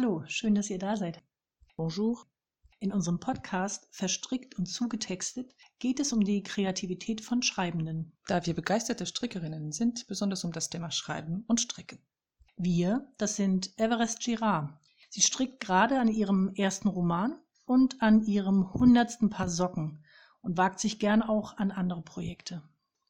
Hallo, 0.00 0.22
schön, 0.28 0.54
dass 0.54 0.70
ihr 0.70 0.78
da 0.78 0.96
seid. 0.96 1.20
Bonjour. 1.74 2.24
In 2.78 2.92
unserem 2.92 3.18
Podcast 3.18 3.88
Verstrickt 3.90 4.56
und 4.56 4.66
zugetextet 4.66 5.56
geht 5.80 5.98
es 5.98 6.12
um 6.12 6.22
die 6.22 6.44
Kreativität 6.44 7.20
von 7.20 7.42
Schreibenden. 7.42 8.16
Da 8.28 8.46
wir 8.46 8.54
begeisterte 8.54 9.06
Strickerinnen 9.06 9.72
sind, 9.72 10.06
besonders 10.06 10.44
um 10.44 10.52
das 10.52 10.70
Thema 10.70 10.92
Schreiben 10.92 11.42
und 11.48 11.60
Stricken. 11.60 11.98
Wir, 12.56 13.12
das 13.16 13.34
sind 13.34 13.76
Everest 13.76 14.20
Girard. 14.20 14.72
Sie 15.10 15.20
strickt 15.20 15.58
gerade 15.58 15.98
an 15.98 16.06
ihrem 16.06 16.54
ersten 16.54 16.86
Roman 16.86 17.36
und 17.66 18.00
an 18.00 18.22
ihrem 18.22 18.72
hundertsten 18.72 19.30
Paar 19.30 19.48
Socken 19.48 20.04
und 20.42 20.56
wagt 20.56 20.78
sich 20.78 21.00
gern 21.00 21.22
auch 21.22 21.56
an 21.56 21.72
andere 21.72 22.02
Projekte. 22.02 22.62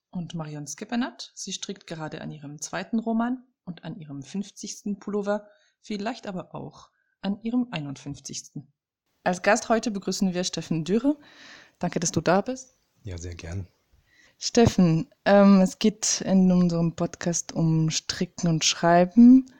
Und 0.08 0.34
Marion 0.34 0.66
Skippenat, 0.66 1.32
sie 1.34 1.52
strickt 1.52 1.86
gerade 1.86 2.22
an 2.22 2.30
ihrem 2.30 2.62
zweiten 2.62 2.98
Roman 2.98 3.44
und 3.66 3.84
an 3.84 3.94
ihrem 3.94 4.22
50. 4.22 4.98
Pullover, 4.98 5.46
vielleicht 5.80 6.26
aber 6.26 6.54
auch 6.54 6.90
an 7.20 7.40
ihrem 7.42 7.68
51. 7.70 8.52
Als 9.24 9.42
Gast 9.42 9.68
heute 9.68 9.90
begrüßen 9.90 10.32
wir 10.32 10.44
Steffen 10.44 10.84
Dürre. 10.84 11.18
Danke, 11.78 12.00
dass 12.00 12.12
du 12.12 12.20
da 12.20 12.40
bist. 12.40 12.76
Ja, 13.02 13.18
sehr 13.18 13.34
gern. 13.34 13.68
Steffen, 14.38 15.10
ähm, 15.24 15.60
es 15.60 15.78
geht 15.78 16.20
in 16.20 16.50
unserem 16.52 16.94
Podcast 16.94 17.52
um 17.52 17.90
Stricken 17.90 18.48
und 18.48 18.64
Schreiben. 18.64 19.50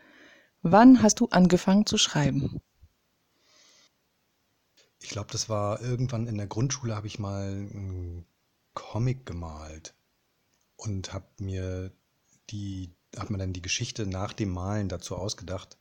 Wann 0.63 1.03
hast 1.03 1.21
du 1.21 1.27
angefangen 1.31 1.85
zu 1.85 1.99
schreiben? 1.99 2.61
Ich 5.01 5.11
glaube, 5.11 5.31
das 5.33 5.49
war 5.49 5.81
irgendwann 5.81 6.27
in 6.27 6.37
der 6.37 6.47
Grundschule, 6.47 6.95
habe 6.95 7.07
ich 7.07 7.19
mal 7.19 7.43
einen 7.43 8.27
Comic 8.75 9.27
gemalt 9.27 9.95
und 10.77 11.13
habe 11.13 11.27
mir 11.39 11.93
die, 12.51 12.95
hat 13.17 13.31
man 13.31 13.41
dann 13.41 13.53
die 13.53 13.63
Geschichte 13.63 14.07
nach 14.07 14.33
dem 14.33 14.51
Malen 14.51 14.89
dazu 14.89 15.17
ausgedacht. 15.17 15.77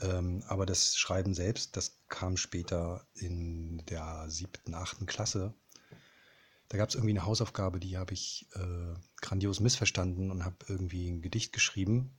Ähm, 0.00 0.42
aber 0.46 0.66
das 0.66 0.96
Schreiben 0.96 1.34
selbst, 1.34 1.76
das 1.76 2.00
kam 2.08 2.36
später 2.36 3.06
in 3.14 3.84
der 3.86 4.28
siebten, 4.28 4.74
achten 4.74 5.06
Klasse. 5.06 5.54
Da 6.68 6.78
gab 6.78 6.88
es 6.88 6.94
irgendwie 6.94 7.12
eine 7.12 7.26
Hausaufgabe, 7.26 7.78
die 7.80 7.98
habe 7.98 8.14
ich 8.14 8.48
äh, 8.54 8.94
grandios 9.20 9.60
missverstanden 9.60 10.30
und 10.30 10.44
habe 10.44 10.56
irgendwie 10.68 11.10
ein 11.10 11.20
Gedicht 11.20 11.52
geschrieben. 11.52 12.16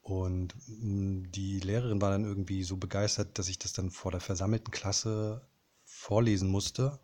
Und 0.00 0.54
mh, 0.68 0.84
mm, 0.84 1.32
die 1.32 1.60
Lehrerin 1.60 2.00
war 2.00 2.10
dann 2.10 2.24
irgendwie 2.24 2.62
so 2.62 2.76
begeistert, 2.76 3.38
dass 3.38 3.48
ich 3.48 3.58
das 3.58 3.72
dann 3.72 3.90
vor 3.90 4.12
der 4.12 4.20
versammelten 4.20 4.70
Klasse 4.70 5.46
vorlesen 5.84 6.48
musste. 6.48 7.00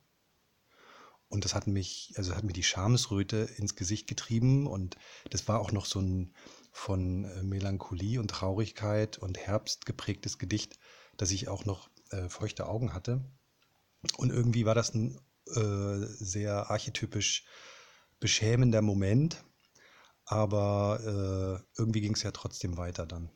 Und 1.28 1.44
das 1.44 1.54
hat 1.54 1.66
mich, 1.66 2.14
also 2.16 2.36
hat 2.36 2.44
mir 2.44 2.52
die 2.52 2.62
Schamesröte 2.62 3.48
ins 3.56 3.74
Gesicht 3.74 4.06
getrieben. 4.06 4.66
Und 4.68 4.96
das 5.30 5.48
war 5.48 5.60
auch 5.60 5.72
noch 5.72 5.84
so 5.84 6.00
ein 6.00 6.32
von 6.74 7.24
äh, 7.24 7.42
Melancholie 7.44 8.18
und 8.18 8.28
Traurigkeit 8.32 9.16
und 9.16 9.38
Herbst 9.38 9.86
geprägtes 9.86 10.38
Gedicht, 10.38 10.76
dass 11.16 11.30
ich 11.30 11.48
auch 11.48 11.64
noch 11.64 11.88
äh, 12.10 12.28
feuchte 12.28 12.66
Augen 12.66 12.92
hatte. 12.92 13.24
Und 14.16 14.30
irgendwie 14.30 14.66
war 14.66 14.74
das 14.74 14.92
ein 14.92 15.16
äh, 15.46 15.98
sehr 16.00 16.70
archetypisch 16.70 17.44
beschämender 18.18 18.82
Moment, 18.82 19.44
aber 20.24 21.62
äh, 21.64 21.78
irgendwie 21.78 22.00
ging 22.00 22.14
es 22.14 22.24
ja 22.24 22.32
trotzdem 22.32 22.76
weiter 22.76 23.06
dann. 23.06 23.30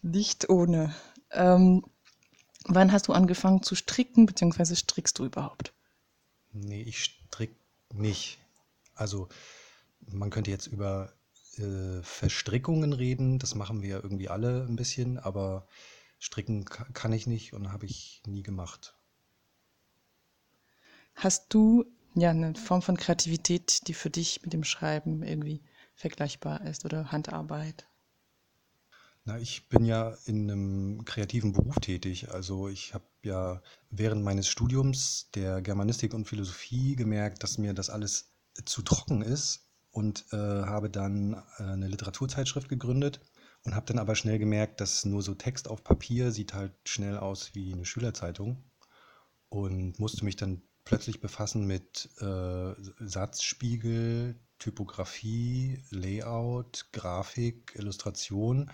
Nicht 0.00 0.48
ohne. 0.48 0.94
Ähm, 1.32 1.84
wann 2.64 2.92
hast 2.92 3.08
du 3.08 3.12
angefangen 3.12 3.62
zu 3.62 3.74
stricken, 3.74 4.24
beziehungsweise 4.24 4.74
strickst 4.74 5.18
du 5.18 5.26
überhaupt? 5.26 5.74
Nee, 6.52 6.82
ich 6.82 7.04
strick 7.04 7.54
nicht. 7.92 8.38
Also 8.94 9.28
man 10.10 10.30
könnte 10.30 10.50
jetzt 10.50 10.66
über 10.66 11.12
äh, 11.58 12.02
Verstrickungen 12.02 12.92
reden, 12.92 13.38
das 13.38 13.54
machen 13.54 13.82
wir 13.82 14.02
irgendwie 14.02 14.28
alle 14.28 14.64
ein 14.68 14.76
bisschen, 14.76 15.18
aber 15.18 15.66
stricken 16.18 16.64
kann 16.64 17.12
ich 17.12 17.26
nicht 17.26 17.52
und 17.52 17.72
habe 17.72 17.86
ich 17.86 18.22
nie 18.26 18.42
gemacht. 18.42 18.96
Hast 21.14 21.52
du 21.54 21.84
ja 22.14 22.30
eine 22.30 22.54
Form 22.54 22.82
von 22.82 22.96
Kreativität, 22.96 23.88
die 23.88 23.94
für 23.94 24.10
dich 24.10 24.42
mit 24.42 24.52
dem 24.52 24.64
Schreiben 24.64 25.22
irgendwie 25.22 25.62
vergleichbar 25.94 26.62
ist 26.62 26.84
oder 26.84 27.10
Handarbeit? 27.12 27.86
Na, 29.24 29.38
ich 29.38 29.68
bin 29.68 29.84
ja 29.84 30.16
in 30.26 30.50
einem 30.50 31.04
kreativen 31.04 31.52
Beruf 31.52 31.76
tätig. 31.80 32.30
Also 32.30 32.68
ich 32.68 32.94
habe 32.94 33.04
ja 33.22 33.60
während 33.90 34.22
meines 34.22 34.46
Studiums 34.46 35.30
der 35.34 35.62
Germanistik 35.62 36.14
und 36.14 36.26
Philosophie 36.26 36.94
gemerkt, 36.94 37.42
dass 37.42 37.58
mir 37.58 37.74
das 37.74 37.90
alles 37.90 38.30
zu 38.64 38.82
trocken 38.82 39.22
ist 39.22 39.65
und 39.96 40.26
äh, 40.30 40.36
habe 40.36 40.90
dann 40.90 41.42
äh, 41.58 41.62
eine 41.62 41.88
Literaturzeitschrift 41.88 42.68
gegründet 42.68 43.20
und 43.64 43.74
habe 43.74 43.86
dann 43.86 43.98
aber 43.98 44.14
schnell 44.14 44.38
gemerkt, 44.38 44.82
dass 44.82 45.06
nur 45.06 45.22
so 45.22 45.34
Text 45.34 45.68
auf 45.68 45.82
Papier 45.82 46.32
sieht 46.32 46.52
halt 46.52 46.74
schnell 46.84 47.16
aus 47.16 47.54
wie 47.54 47.72
eine 47.72 47.86
Schülerzeitung 47.86 48.62
und 49.48 49.98
musste 49.98 50.26
mich 50.26 50.36
dann 50.36 50.60
plötzlich 50.84 51.22
befassen 51.22 51.66
mit 51.66 52.10
äh, 52.20 52.74
Satzspiegel, 52.98 54.38
Typografie, 54.58 55.82
Layout, 55.88 56.88
Grafik, 56.92 57.72
Illustration 57.74 58.70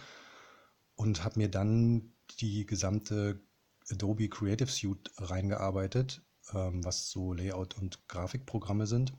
und 0.97 1.23
habe 1.23 1.39
mir 1.39 1.49
dann 1.49 2.15
die 2.41 2.67
gesamte 2.67 3.41
Adobe 3.93 4.29
Creative 4.29 4.69
Suite 4.69 5.13
reingearbeitet, 5.19 6.21
ähm, 6.53 6.85
was 6.85 7.11
so 7.11 7.33
Layout- 7.33 7.79
und 7.79 8.09
Grafikprogramme 8.09 8.89
sind 8.89 9.13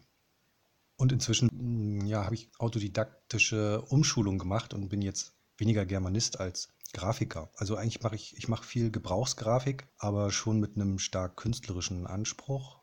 und 1.03 1.11
inzwischen 1.11 1.49
hm, 1.49 2.05
ja, 2.05 2.23
habe 2.23 2.35
ich 2.35 2.49
autodidaktische 2.59 3.81
Umschulung 3.81 4.39
gemacht 4.39 4.73
und 4.73 4.87
bin 4.87 5.01
jetzt 5.01 5.35
weniger 5.57 5.85
Germanist 5.85 6.39
als 6.39 6.69
Grafiker. 6.93 7.51
Also 7.57 7.75
eigentlich 7.75 8.01
mache 8.01 8.15
ich, 8.15 8.37
ich 8.37 8.47
mache 8.47 8.63
viel 8.63 8.89
Gebrauchsgrafik, 8.89 9.85
aber 9.97 10.31
schon 10.31 10.61
mit 10.61 10.77
einem 10.77 10.99
stark 10.99 11.35
künstlerischen 11.35 12.07
Anspruch. 12.07 12.79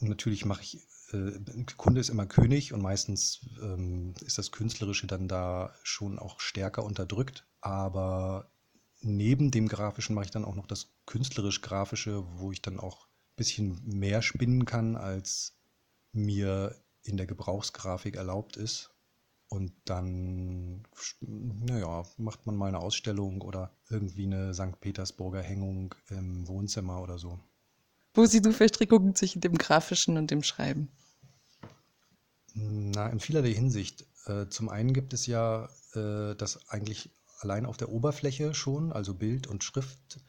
Und 0.00 0.08
natürlich 0.08 0.46
mache 0.46 0.62
ich, 0.62 0.78
äh, 1.12 1.64
Kunde 1.76 2.00
ist 2.00 2.08
immer 2.08 2.24
König 2.24 2.72
und 2.72 2.80
meistens 2.80 3.46
ähm, 3.60 4.14
ist 4.22 4.38
das 4.38 4.50
Künstlerische 4.50 5.06
dann 5.06 5.28
da 5.28 5.74
schon 5.82 6.18
auch 6.18 6.40
stärker 6.40 6.84
unterdrückt. 6.84 7.46
Aber 7.60 8.50
neben 9.02 9.50
dem 9.50 9.68
Grafischen 9.68 10.14
mache 10.14 10.24
ich 10.24 10.30
dann 10.30 10.46
auch 10.46 10.54
noch 10.54 10.66
das 10.66 10.94
künstlerisch-grafische, 11.04 12.24
wo 12.38 12.50
ich 12.50 12.62
dann 12.62 12.80
auch 12.80 13.08
ein 13.08 13.36
bisschen 13.36 13.82
mehr 13.84 14.22
spinnen 14.22 14.64
kann 14.64 14.96
als 14.96 15.59
mir 16.12 16.74
in 17.02 17.16
der 17.16 17.26
Gebrauchsgrafik 17.26 18.16
erlaubt 18.16 18.56
ist. 18.56 18.90
Und 19.48 19.72
dann, 19.84 20.84
naja, 21.20 22.04
macht 22.16 22.46
man 22.46 22.54
mal 22.54 22.68
eine 22.68 22.78
Ausstellung 22.78 23.40
oder 23.40 23.72
irgendwie 23.88 24.26
eine 24.26 24.54
St. 24.54 24.80
Petersburger 24.80 25.42
Hängung 25.42 25.94
im 26.08 26.46
Wohnzimmer 26.46 27.02
oder 27.02 27.18
so. 27.18 27.40
Wo 28.14 28.24
siehst 28.26 28.46
du 28.46 28.52
Verstrickungen 28.52 29.14
zwischen 29.16 29.40
dem 29.40 29.58
Grafischen 29.58 30.16
und 30.16 30.30
dem 30.30 30.44
Schreiben? 30.44 30.88
Na, 32.54 33.08
in 33.08 33.18
vielerlei 33.18 33.52
Hinsicht. 33.52 34.06
Äh, 34.26 34.46
zum 34.48 34.68
einen 34.68 34.92
gibt 34.92 35.12
es 35.12 35.26
ja 35.26 35.68
äh, 35.94 36.34
das 36.36 36.68
eigentlich 36.68 37.10
allein 37.40 37.66
auf 37.66 37.76
der 37.76 37.90
Oberfläche 37.90 38.54
schon, 38.54 38.92
also 38.92 39.14
Bild 39.14 39.46
und 39.46 39.64
Schrift, 39.64 40.20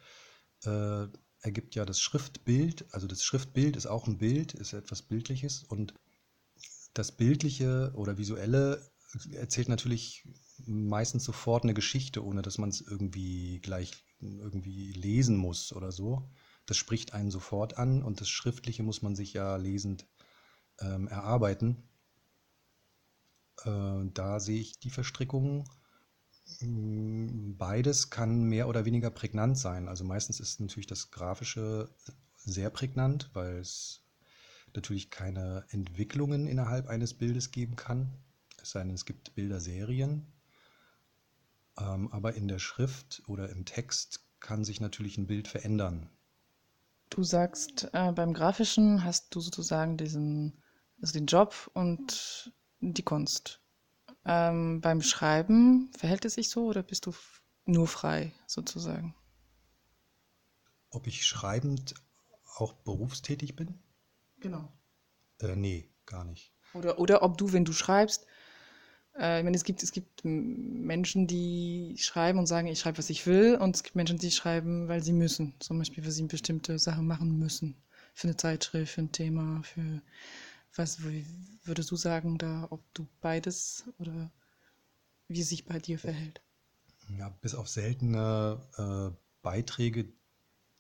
äh, 0.64 1.08
ergibt 1.42 1.76
ja 1.76 1.86
das 1.86 2.00
Schriftbild. 2.00 2.86
Also 2.92 3.08
das 3.08 3.24
Schriftbild 3.24 3.76
ist 3.76 3.88
auch 3.88 4.08
ein 4.08 4.18
Bild, 4.18 4.54
ist 4.54 4.74
etwas 4.74 5.02
Bildliches. 5.02 5.64
Und 5.64 5.94
das 6.94 7.12
Bildliche 7.12 7.92
oder 7.96 8.18
Visuelle 8.18 8.92
erzählt 9.34 9.70
natürlich 9.70 10.28
meistens 10.66 11.24
sofort 11.24 11.64
eine 11.64 11.74
Geschichte, 11.74 12.24
ohne 12.24 12.42
dass 12.42 12.58
man 12.58 12.70
es 12.70 12.82
irgendwie 12.82 13.60
gleich 13.60 14.06
irgendwie 14.20 14.94
lesen 14.94 15.36
muss 15.36 15.74
oder 15.74 15.92
so. 15.92 16.30
Das 16.66 16.78
spricht 16.78 17.14
einen 17.14 17.32
sofort 17.32 17.78
an 17.78 18.04
und 18.04 18.22
das 18.22 18.30
Schriftliche 18.30 18.84
muss 18.84 19.02
man 19.02 19.16
sich 19.16 19.34
ja 19.34 19.56
lesend 19.56 20.08
ähm, 20.80 21.08
erarbeiten. 21.08 21.90
Äh, 23.64 24.06
da 24.14 24.40
sehe 24.40 24.60
ich 24.60 24.80
die 24.80 24.92
Verstrickungen 24.92 25.68
beides 26.60 28.10
kann 28.10 28.44
mehr 28.44 28.68
oder 28.68 28.86
weniger 28.86 29.12
prägnant 29.12 29.58
sein. 29.58 29.88
Also 29.88 30.04
meistens 30.04 30.40
ist 30.40 30.60
natürlich 30.60 30.88
das 30.88 31.12
Grafische 31.12 31.90
sehr 32.36 32.70
prägnant, 32.70 33.30
weil 33.34 33.58
es 33.58 34.04
natürlich 34.76 35.10
keine 35.10 35.66
Entwicklungen 35.70 36.48
innerhalb 36.48 36.88
eines 36.88 37.14
Bildes 37.14 37.52
geben 37.52 37.76
kann. 37.76 38.14
Es 38.62 38.72
sei 38.72 38.84
denn, 38.84 38.94
es 38.94 39.06
gibt 39.06 39.36
Bilderserien. 39.36 40.28
Ähm, 41.80 42.12
aber 42.12 42.36
in 42.36 42.48
der 42.48 42.60
Schrift 42.60 43.24
oder 43.28 43.50
im 43.50 43.66
Text 43.66 44.26
kann 44.40 44.64
sich 44.64 44.82
natürlich 44.82 45.18
ein 45.18 45.28
Bild 45.28 45.48
verändern. 45.48 46.10
Du 47.10 47.24
sagst, 47.24 47.90
äh, 47.94 48.12
beim 48.12 48.34
Grafischen 48.34 49.04
hast 49.04 49.36
du 49.36 49.42
sozusagen 49.42 49.98
diesen, 49.98 50.62
also 51.02 51.14
den 51.14 51.26
Job 51.26 51.70
und 51.74 52.54
die 52.80 53.04
Kunst. 53.04 53.61
Ähm, 54.26 54.82
beim 54.82 55.02
Schreiben 55.02 55.92
verhält 55.98 56.26
es 56.26 56.36
sich 56.36 56.50
so 56.50 56.66
oder 56.66 56.84
bist 56.84 57.06
du 57.06 57.14
nur 57.66 57.88
frei 57.88 58.34
sozusagen? 58.48 59.16
Ob 60.92 61.08
ich 61.08 61.26
schreibend 61.26 61.96
auch 62.56 62.74
berufstätig 62.74 63.56
bin? 63.56 63.82
Genau. 64.42 64.74
Äh, 65.40 65.56
nee, 65.58 65.90
gar 66.06 66.24
nicht. 66.24 66.54
Oder, 66.74 67.00
oder 67.00 67.22
ob 67.24 67.38
du, 67.38 67.54
wenn 67.54 67.66
du 67.66 67.74
schreibst, 67.74 68.26
Äh, 69.18 69.40
ich 69.40 69.44
meine, 69.46 69.58
es 69.58 69.64
gibt, 69.66 69.84
es 69.84 69.92
gibt 69.92 70.24
Menschen, 70.26 71.28
die 71.28 71.96
schreiben 72.00 72.40
und 72.40 72.48
sagen, 72.48 72.68
ich 72.68 72.80
schreibe, 72.80 72.98
was 73.00 73.10
ich 73.10 73.28
will. 73.28 73.58
Und 73.58 73.76
es 73.76 73.84
gibt 73.84 73.96
Menschen, 73.96 74.18
die 74.20 74.32
schreiben, 74.32 74.88
weil 74.88 75.04
sie 75.04 75.14
müssen. 75.14 75.56
Zum 75.60 75.80
Beispiel, 75.80 76.04
weil 76.04 76.12
sie 76.12 76.24
bestimmte 76.24 76.80
Sachen 76.80 77.08
machen 77.08 77.38
müssen. 77.40 77.76
Für 78.14 78.28
eine 78.28 78.38
Zeitschrift, 78.38 78.94
für 78.94 79.02
ein 79.02 79.12
Thema, 79.12 79.64
für 79.64 80.02
was 80.76 81.02
würdest 81.04 81.92
du 81.92 81.96
sagen, 81.96 82.38
da, 82.38 82.68
ob 82.70 82.82
du 82.94 83.08
beides 83.20 83.86
oder 83.98 84.32
wie 85.28 85.44
sich 85.44 85.66
bei 85.66 85.80
dir 85.80 86.00
verhält? 86.00 86.42
Ja, 87.18 87.30
bis 87.42 87.56
auf 87.56 87.68
seltene 87.68 88.62
äh, 88.78 89.18
Beiträge 89.42 90.14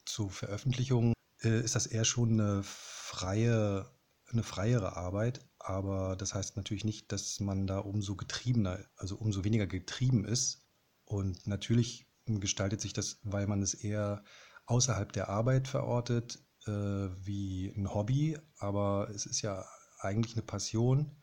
zu 0.05 0.29
Veröffentlichungen 0.29 1.13
äh, 1.41 1.61
ist 1.61 1.75
das 1.75 1.87
eher 1.87 2.05
schon 2.05 2.39
eine 2.39 2.63
freie, 2.63 3.89
eine 4.29 4.43
freiere 4.43 4.95
Arbeit. 4.95 5.45
Aber 5.59 6.15
das 6.15 6.33
heißt 6.33 6.57
natürlich 6.57 6.85
nicht, 6.85 7.11
dass 7.11 7.39
man 7.39 7.67
da 7.67 7.79
umso 7.79 8.15
getriebener, 8.15 8.79
also 8.95 9.15
umso 9.15 9.43
weniger 9.43 9.67
getrieben 9.67 10.25
ist. 10.25 10.65
Und 11.05 11.45
natürlich 11.47 12.07
gestaltet 12.25 12.81
sich 12.81 12.93
das, 12.93 13.19
weil 13.23 13.47
man 13.47 13.61
es 13.61 13.73
eher 13.73 14.23
außerhalb 14.65 15.11
der 15.11 15.29
Arbeit 15.29 15.67
verortet, 15.67 16.39
äh, 16.65 16.71
wie 16.71 17.73
ein 17.75 17.93
Hobby. 17.93 18.39
Aber 18.57 19.09
es 19.13 19.25
ist 19.25 19.41
ja 19.41 19.65
eigentlich 20.03 20.35
eine 20.35 20.43
Passion. 20.43 21.15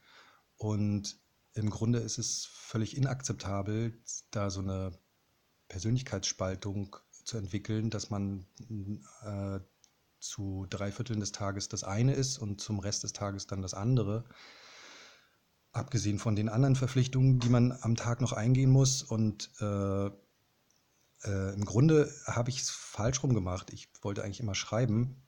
Und 0.57 1.19
im 1.55 1.71
Grunde 1.71 1.99
ist 1.99 2.19
es 2.19 2.47
völlig 2.47 2.97
inakzeptabel, 2.97 4.01
da 4.31 4.51
so 4.51 4.61
eine 4.61 4.99
Persönlichkeitsspaltung 5.69 6.97
zu 7.25 7.37
entwickeln, 7.37 7.91
dass 7.91 8.11
man 8.11 8.47
äh, 9.23 9.61
zu 10.21 10.67
drei 10.69 10.91
Vierteln 10.91 11.21
des 11.21 11.33
Tages 11.33 11.69
das 11.69 11.85
eine 11.85 12.15
ist 12.15 12.39
und 12.39 12.61
zum 12.61 12.79
Rest 12.79 13.05
des 13.05 13.13
Tages 13.13 13.47
dann 13.47 13.63
das 13.63 13.75
andere. 13.75 14.25
Abgesehen 15.73 16.19
von 16.19 16.35
den 16.35 16.49
anderen 16.49 16.77
Verpflichtungen, 16.77 17.39
die 17.39 17.51
man 17.51 17.73
am 17.83 17.95
Tag 17.95 18.21
noch 18.21 18.33
eingehen 18.33 18.71
muss. 18.71 19.03
Und 19.03 19.51
äh, 19.61 20.07
äh, 20.07 21.55
im 21.55 21.65
Grunde 21.65 22.13
habe 22.27 22.51
ich 22.51 22.61
es 22.61 22.71
falsch 22.71 23.23
rum 23.23 23.35
gemacht. 23.35 23.71
Ich 23.73 23.89
wollte 24.03 24.25
eigentlich 24.25 24.41
immer 24.41 24.55
schreiben, 24.55 25.23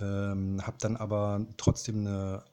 ähm, 0.00 0.66
habe 0.66 0.78
dann 0.80 0.96
aber 0.96 1.46
trotzdem 1.56 2.06
eine 2.06 2.44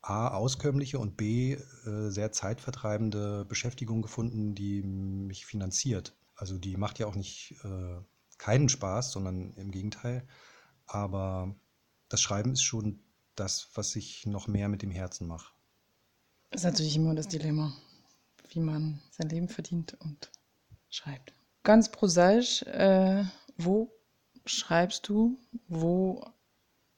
A, 0.00 0.28
auskömmliche 0.28 0.98
und 0.98 1.16
B, 1.16 1.54
äh, 1.54 2.10
sehr 2.10 2.30
zeitvertreibende 2.30 3.44
Beschäftigung 3.46 4.02
gefunden, 4.02 4.54
die 4.54 4.82
mich 4.82 5.46
finanziert. 5.46 6.14
Also 6.36 6.58
die 6.58 6.76
macht 6.76 6.98
ja 6.98 7.06
auch 7.06 7.14
nicht 7.14 7.56
äh, 7.64 8.00
keinen 8.36 8.68
Spaß, 8.68 9.12
sondern 9.12 9.54
im 9.54 9.70
Gegenteil. 9.70 10.26
Aber 10.86 11.54
das 12.08 12.20
Schreiben 12.20 12.52
ist 12.52 12.62
schon 12.62 13.00
das, 13.34 13.70
was 13.74 13.96
ich 13.96 14.26
noch 14.26 14.46
mehr 14.46 14.68
mit 14.68 14.82
dem 14.82 14.90
Herzen 14.90 15.26
mache. 15.26 15.54
Das 16.50 16.60
ist 16.60 16.66
natürlich 16.66 16.96
immer 16.96 17.14
das 17.14 17.28
Dilemma, 17.28 17.72
wie 18.50 18.60
man 18.60 19.00
sein 19.10 19.28
Leben 19.28 19.48
verdient 19.48 19.96
und 20.00 20.30
schreibt. 20.90 21.32
Ganz 21.62 21.90
prosaisch, 21.90 22.62
äh, 22.64 23.24
wo 23.56 23.90
schreibst 24.44 25.08
du? 25.08 25.38
Wo 25.66 26.24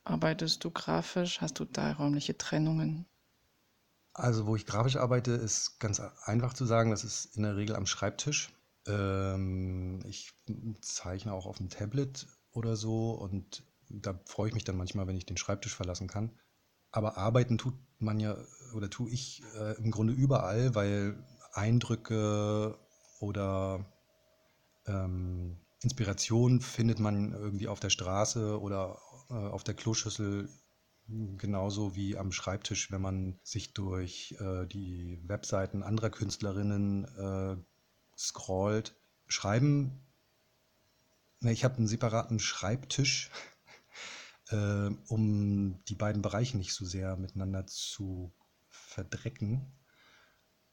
arbeitest 0.06 0.64
du 0.64 0.70
grafisch? 0.70 1.40
Hast 1.40 1.58
du 1.58 1.64
da 1.64 1.92
räumliche 1.92 2.36
Trennungen? 2.36 3.06
Also, 4.14 4.46
wo 4.46 4.56
ich 4.56 4.64
grafisch 4.64 4.96
arbeite, 4.96 5.32
ist 5.32 5.78
ganz 5.78 6.00
einfach 6.00 6.54
zu 6.54 6.64
sagen, 6.64 6.90
das 6.90 7.04
ist 7.04 7.36
in 7.36 7.42
der 7.42 7.56
Regel 7.56 7.76
am 7.76 7.86
Schreibtisch. 7.86 8.50
Ähm, 8.86 10.00
ich 10.06 10.32
zeichne 10.80 11.32
auch 11.32 11.46
auf 11.46 11.58
dem 11.58 11.68
Tablet 11.68 12.26
oder 12.52 12.76
so 12.76 13.10
und 13.10 13.62
da 13.88 14.18
freue 14.24 14.48
ich 14.48 14.54
mich 14.54 14.64
dann 14.64 14.76
manchmal, 14.76 15.06
wenn 15.06 15.16
ich 15.16 15.26
den 15.26 15.36
Schreibtisch 15.36 15.74
verlassen 15.74 16.08
kann. 16.08 16.30
Aber 16.90 17.18
arbeiten 17.18 17.58
tut 17.58 17.74
man 17.98 18.20
ja 18.20 18.36
oder 18.74 18.88
tue 18.88 19.10
ich 19.10 19.42
äh, 19.58 19.76
im 19.76 19.90
Grunde 19.90 20.14
überall, 20.14 20.74
weil 20.74 21.22
Eindrücke 21.52 22.78
oder 23.20 23.84
ähm, 24.86 25.58
Inspiration 25.86 26.60
findet 26.60 26.98
man 26.98 27.32
irgendwie 27.32 27.68
auf 27.68 27.78
der 27.78 27.90
Straße 27.90 28.60
oder 28.60 28.98
äh, 29.30 29.34
auf 29.34 29.62
der 29.62 29.74
Kloschüssel 29.74 30.48
genauso 31.06 31.94
wie 31.94 32.18
am 32.18 32.32
Schreibtisch, 32.32 32.90
wenn 32.90 33.00
man 33.00 33.38
sich 33.44 33.72
durch 33.72 34.34
äh, 34.40 34.66
die 34.66 35.20
Webseiten 35.22 35.84
anderer 35.84 36.10
Künstlerinnen 36.10 37.04
äh, 37.04 37.56
scrollt. 38.18 38.96
Schreiben, 39.28 40.00
ne, 41.38 41.52
ich 41.52 41.62
habe 41.62 41.76
einen 41.76 41.86
separaten 41.86 42.40
Schreibtisch 42.40 43.30
äh, 44.48 44.90
um 45.06 45.84
die 45.84 45.94
beiden 45.94 46.20
Bereiche 46.20 46.56
nicht 46.56 46.74
so 46.74 46.84
sehr 46.84 47.16
miteinander 47.16 47.64
zu 47.68 48.32
verdrecken. 48.70 49.72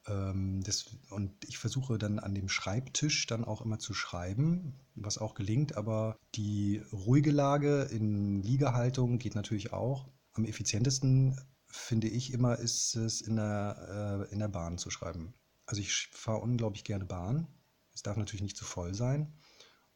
Ähm, 0.06 0.62
das, 0.62 0.86
und 1.10 1.32
ich 1.44 1.58
versuche 1.58 1.98
dann 1.98 2.18
an 2.18 2.34
dem 2.34 2.48
Schreibtisch 2.48 3.26
dann 3.26 3.44
auch 3.44 3.62
immer 3.62 3.78
zu 3.78 3.94
schreiben, 3.94 4.74
was 4.94 5.18
auch 5.18 5.34
gelingt, 5.34 5.76
aber 5.76 6.16
die 6.34 6.82
ruhige 6.92 7.30
Lage 7.30 7.82
in 7.90 8.42
Liegehaltung 8.42 9.18
geht 9.18 9.34
natürlich 9.34 9.72
auch. 9.72 10.08
Am 10.34 10.44
effizientesten 10.44 11.40
finde 11.66 12.08
ich 12.08 12.32
immer, 12.32 12.58
ist 12.58 12.94
es 12.96 13.20
in 13.20 13.36
der, 13.36 14.26
äh, 14.28 14.32
in 14.32 14.38
der 14.38 14.48
Bahn 14.48 14.78
zu 14.78 14.90
schreiben. 14.90 15.34
Also 15.66 15.80
ich 15.80 16.08
fahre 16.12 16.40
unglaublich 16.40 16.84
gerne 16.84 17.04
Bahn. 17.04 17.46
Es 17.94 18.02
darf 18.02 18.16
natürlich 18.16 18.42
nicht 18.42 18.56
zu 18.56 18.64
voll 18.64 18.94
sein. 18.94 19.32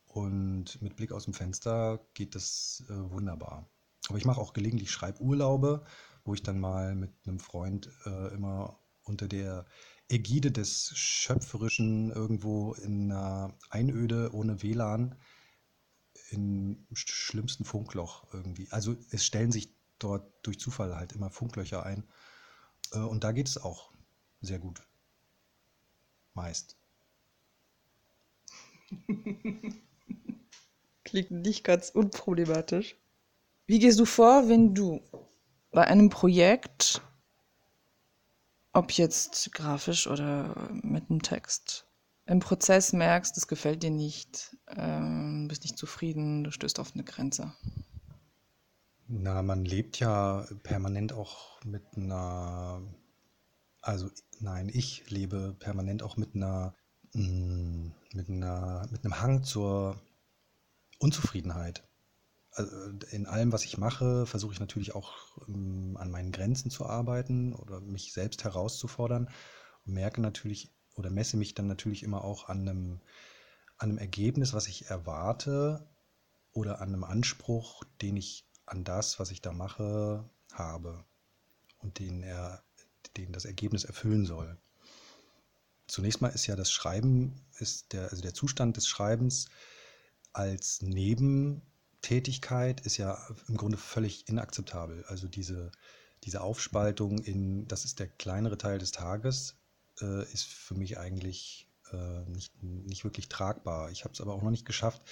Und 0.07 0.81
mit 0.81 0.97
Blick 0.97 1.13
aus 1.13 1.25
dem 1.25 1.35
Fenster 1.35 2.01
geht 2.15 2.35
das 2.35 2.83
äh, 2.89 3.11
wunderbar. 3.11 3.69
Aber 4.09 4.17
ich 4.17 4.25
mache 4.25 4.41
auch 4.41 4.55
gelegentlich 4.55 4.91
Schreiburlaube, 4.91 5.85
wo 6.25 6.35
ich 6.35 6.43
dann 6.43 6.59
mal 6.59 6.95
mit 6.95 7.13
einem 7.27 7.39
Freund 7.39 7.91
äh, 8.07 8.35
immer 8.35 8.79
unter 9.03 9.29
der 9.29 9.67
Ägide 10.09 10.51
des 10.51 10.93
Schöpferischen 10.97 12.11
irgendwo 12.11 12.73
in 12.75 13.13
einer 13.13 13.55
Einöde 13.71 14.31
ohne 14.33 14.63
WLAN 14.63 15.17
im 16.31 16.87
schlimmsten 16.93 17.65
Funkloch 17.65 18.27
irgendwie. 18.33 18.69
Also 18.71 18.97
es 19.11 19.25
stellen 19.25 19.53
sich 19.53 19.75
dort 19.99 20.31
durch 20.43 20.59
Zufall 20.59 20.97
halt 20.97 21.13
immer 21.13 21.31
Funklöcher 21.31 21.85
ein. 21.85 22.05
Äh, 22.93 22.99
und 23.01 23.25
da 23.25 23.33
geht 23.33 23.49
es 23.49 23.59
auch 23.59 23.93
sehr 24.41 24.59
gut. 24.59 24.83
Meist. 26.35 26.77
Klingt 31.05 31.31
nicht 31.31 31.65
ganz 31.65 31.91
unproblematisch. 31.91 32.97
Wie 33.67 33.79
gehst 33.79 34.01
du 34.01 34.05
vor, 34.07 34.49
wenn 34.49 34.75
du 34.75 35.03
bei 35.71 35.87
einem 35.87 36.09
Projekt, 36.09 37.03
ob 38.73 38.93
jetzt 38.93 39.53
grafisch 39.53 40.07
oder 40.07 40.71
mit 40.83 41.11
einem 41.11 41.23
Text, 41.23 41.89
im 42.29 42.41
Prozess 42.41 42.93
merkst, 42.93 43.39
es 43.39 43.49
gefällt 43.49 43.83
dir 43.83 43.91
nicht, 43.91 44.55
ähm, 44.69 45.47
bist 45.49 45.63
nicht 45.63 45.79
zufrieden, 45.79 46.45
du 46.45 46.51
stößt 46.51 46.79
auf 46.79 46.93
eine 46.93 47.03
Grenze? 47.03 47.55
Na, 49.07 49.41
man 49.41 49.65
lebt 49.65 49.99
ja 49.99 50.47
permanent 50.63 51.15
auch 51.15 51.65
mit 51.65 51.83
einer, 51.97 52.83
also 53.81 54.11
nein, 54.41 54.69
ich 54.71 55.09
lebe 55.09 55.57
permanent 55.59 56.03
auch 56.03 56.19
mit 56.19 56.35
einer, 56.35 56.75
mm, 57.15 57.89
mit 58.13 58.29
einer, 58.29 58.87
mit 58.91 59.05
einem 59.05 59.23
Hang 59.23 59.43
zur 59.43 59.99
Unzufriedenheit 60.99 61.88
in 63.11 63.27
allem, 63.27 63.53
was 63.53 63.65
ich 63.65 63.79
mache, 63.79 64.27
versuche 64.27 64.53
ich 64.53 64.61
natürlich 64.61 64.95
auch 64.95 65.39
ähm, 65.49 65.97
an 65.99 66.11
meinen 66.11 66.33
Grenzen 66.33 66.71
zu 66.71 66.87
arbeiten 66.87 67.55
oder 67.55 67.81
mich 67.81 68.13
selbst 68.13 68.45
herauszufordern 68.45 69.29
und 69.87 69.93
merke 69.93 70.21
natürlich 70.21 70.71
oder 70.95 71.11
messe 71.11 71.37
mich 71.37 71.55
dann 71.55 71.67
natürlich 71.67 72.03
immer 72.03 72.25
auch 72.25 72.49
an 72.49 72.61
einem, 72.61 73.01
an 73.77 73.91
einem 73.91 73.99
Ergebnis, 73.99 74.53
was 74.53 74.67
ich 74.67 74.87
erwarte 74.87 75.89
oder 76.53 76.81
an 76.81 76.89
einem 76.89 77.05
Anspruch, 77.05 77.85
den 78.03 78.17
ich 78.17 78.45
an 78.67 78.85
das, 78.85 79.21
was 79.21 79.31
ich 79.31 79.41
da 79.41 79.53
mache, 79.53 80.29
habe 80.53 81.05
und 81.79 81.99
den, 82.01 82.23
er, 82.23 82.63
den 83.17 83.33
das 83.33 83.45
Ergebnis 83.45 83.85
erfüllen 83.85 84.27
soll. 84.27 84.59
Zunächst 85.87 86.21
mal 86.21 86.29
ist 86.29 86.47
ja 86.47 86.57
das 86.57 86.71
Schreiben, 86.71 87.47
ist 87.59 87.93
der, 87.93 88.11
also 88.11 88.21
der 88.21 88.35
Zustand 88.35 88.77
des 88.77 88.89
Schreibens 88.89 89.49
als 90.33 90.83
Neben 90.83 91.63
Tätigkeit 92.09 92.81
ist 92.81 92.97
ja 92.97 93.19
im 93.49 93.59
Grunde 93.59 93.77
völlig 93.77 94.31
inakzeptabel. 94.31 95.05
Also 95.09 95.29
diese, 95.29 95.71
diese 96.25 96.41
Aufspaltung 96.41 97.19
in, 97.19 97.69
das 97.69 97.85
ist 97.85 97.99
der 97.99 98.09
kleinere 98.09 98.57
Teil 98.57 98.79
des 98.79 98.93
Tages, 98.93 99.59
äh, 100.01 100.23
ist 100.33 100.47
für 100.47 100.75
mich 100.75 100.99
eigentlich 100.99 101.69
äh, 101.93 102.25
nicht, 102.31 102.63
nicht 102.63 103.05
wirklich 103.05 103.29
tragbar. 103.29 103.91
Ich 103.91 104.05
habe 104.05 104.15
es 104.15 104.23
aber 104.23 104.33
auch 104.33 104.43
noch 104.43 104.51
nicht 104.51 104.65
geschafft, 104.65 105.03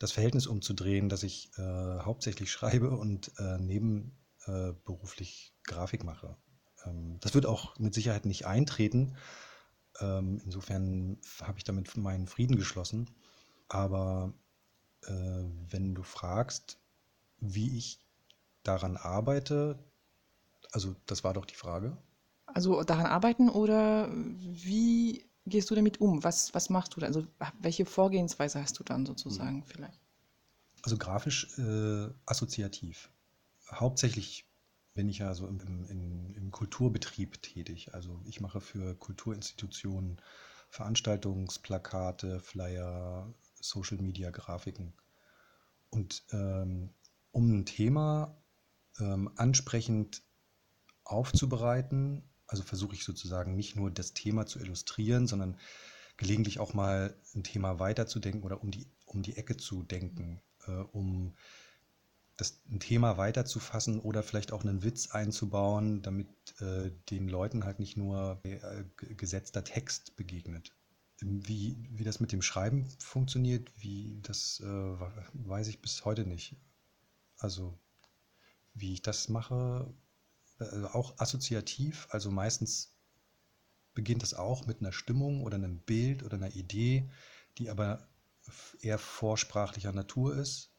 das 0.00 0.10
Verhältnis 0.10 0.48
umzudrehen, 0.48 1.08
dass 1.08 1.22
ich 1.22 1.52
äh, 1.58 2.00
hauptsächlich 2.00 2.50
schreibe 2.56 2.90
und 2.90 3.30
äh, 3.38 3.58
nebenberuflich 3.58 5.54
äh, 5.54 5.70
Grafik 5.70 6.02
mache. 6.02 6.36
Ähm, 6.84 7.18
das 7.20 7.34
wird 7.34 7.46
auch 7.46 7.78
mit 7.78 7.94
Sicherheit 7.94 8.26
nicht 8.26 8.46
eintreten. 8.46 9.16
Ähm, 10.00 10.40
insofern 10.44 11.18
habe 11.40 11.58
ich 11.58 11.64
damit 11.64 11.96
meinen 11.96 12.26
Frieden 12.26 12.56
geschlossen. 12.56 13.10
Aber 13.68 14.34
äh, 15.06 15.44
wenn 15.70 15.94
du 15.94 16.02
fragst, 16.02 16.78
wie 17.38 17.76
ich 17.76 18.00
daran 18.62 18.96
arbeite, 18.96 19.78
also 20.72 20.94
das 21.06 21.24
war 21.24 21.34
doch 21.34 21.44
die 21.44 21.54
Frage. 21.54 21.96
Also 22.46 22.82
daran 22.82 23.06
arbeiten 23.06 23.48
oder 23.48 24.10
wie 24.12 25.24
gehst 25.46 25.70
du 25.70 25.74
damit 25.74 26.00
um? 26.00 26.22
Was, 26.22 26.54
was 26.54 26.70
machst 26.70 26.94
du 26.94 27.00
da? 27.00 27.06
Also 27.06 27.26
welche 27.60 27.86
Vorgehensweise 27.86 28.60
hast 28.60 28.78
du 28.78 28.84
dann 28.84 29.06
sozusagen 29.06 29.58
mhm. 29.58 29.64
vielleicht? 29.64 30.00
Also 30.82 30.96
grafisch 30.98 31.56
äh, 31.58 32.08
assoziativ. 32.26 33.10
Hauptsächlich 33.70 34.46
bin 34.94 35.08
ich 35.08 35.18
ja 35.18 35.34
so 35.34 35.46
im, 35.46 35.60
im, 35.88 36.34
im, 36.34 36.50
Kulturbetrieb 36.50 37.40
tätig. 37.40 37.94
Also 37.94 38.20
ich 38.26 38.40
mache 38.40 38.60
für 38.60 38.94
Kulturinstitutionen 38.94 40.20
Veranstaltungsplakate, 40.68 42.40
Flyer, 42.40 43.32
Social-Media-Grafiken. 43.62 44.92
Und 45.90 46.24
ähm, 46.30 46.90
um 47.30 47.60
ein 47.60 47.66
Thema 47.66 48.36
ähm, 48.98 49.30
ansprechend 49.36 50.22
aufzubereiten, 51.04 52.22
also 52.46 52.62
versuche 52.62 52.94
ich 52.94 53.04
sozusagen 53.04 53.54
nicht 53.56 53.76
nur 53.76 53.90
das 53.90 54.12
Thema 54.12 54.46
zu 54.46 54.58
illustrieren, 54.58 55.26
sondern 55.26 55.58
gelegentlich 56.16 56.60
auch 56.60 56.74
mal 56.74 57.16
ein 57.34 57.42
Thema 57.42 57.78
weiterzudenken 57.78 58.42
oder 58.42 58.62
um 58.62 58.70
die, 58.70 58.86
um 59.06 59.22
die 59.22 59.36
Ecke 59.36 59.56
zu 59.56 59.82
denken, 59.82 60.40
äh, 60.66 60.70
um 60.70 61.34
das 62.36 62.60
ein 62.70 62.80
Thema 62.80 63.18
weiterzufassen 63.18 64.00
oder 64.00 64.22
vielleicht 64.22 64.52
auch 64.52 64.64
einen 64.64 64.82
Witz 64.82 65.10
einzubauen, 65.10 66.02
damit 66.02 66.28
äh, 66.60 66.90
den 67.10 67.28
Leuten 67.28 67.64
halt 67.64 67.78
nicht 67.78 67.96
nur 67.96 68.40
äh, 68.44 68.84
gesetzter 69.14 69.64
Text 69.64 70.16
begegnet. 70.16 70.74
Wie, 71.24 71.76
wie 71.90 72.04
das 72.04 72.20
mit 72.20 72.32
dem 72.32 72.42
Schreiben 72.42 72.86
funktioniert, 72.98 73.70
wie 73.78 74.18
das 74.22 74.60
äh, 74.60 74.96
weiß 75.34 75.68
ich 75.68 75.80
bis 75.80 76.04
heute 76.04 76.26
nicht. 76.26 76.56
Also 77.38 77.78
wie 78.74 78.94
ich 78.94 79.02
das 79.02 79.28
mache, 79.28 79.92
äh, 80.58 80.84
auch 80.84 81.18
assoziativ, 81.18 82.08
also 82.10 82.30
meistens 82.30 82.96
beginnt 83.94 84.22
es 84.22 84.34
auch 84.34 84.66
mit 84.66 84.80
einer 84.80 84.92
Stimmung 84.92 85.42
oder 85.42 85.56
einem 85.56 85.78
Bild 85.78 86.22
oder 86.22 86.36
einer 86.36 86.54
Idee, 86.54 87.10
die 87.58 87.70
aber 87.70 88.08
eher 88.80 88.98
vorsprachlicher 88.98 89.92
Natur 89.92 90.36
ist 90.36 90.72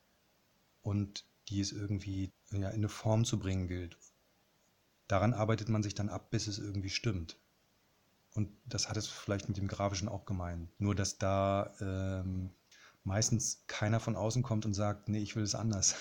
und 0.82 1.26
die 1.48 1.62
es 1.62 1.72
irgendwie 1.72 2.32
ja, 2.52 2.70
in 2.70 2.76
eine 2.76 2.90
Form 2.90 3.26
zu 3.26 3.40
bringen 3.40 3.68
gilt. 3.68 3.98
Daran 5.08 5.34
arbeitet 5.34 5.70
man 5.70 5.84
sich 5.84 5.94
dann 5.94 6.10
ab, 6.10 6.32
bis 6.32 6.48
es 6.48 6.60
irgendwie 6.60 6.90
stimmt. 6.90 7.38
Und 8.36 8.50
das 8.66 8.90
hat 8.90 8.98
es 8.98 9.08
vielleicht 9.08 9.48
mit 9.48 9.58
dem 9.58 9.68
Grafischen 9.68 10.10
auch 10.10 10.26
gemeint. 10.26 10.70
Nur, 10.80 10.96
dass 10.96 11.18
da 11.18 11.74
ähm, 11.80 12.52
meistens 13.04 13.64
keiner 13.68 14.00
von 14.00 14.16
außen 14.16 14.44
kommt 14.44 14.66
und 14.66 14.74
sagt, 14.74 15.10
nee, 15.10 15.20
ich 15.20 15.36
will 15.36 15.44
es 15.44 15.56
anders. 15.56 15.96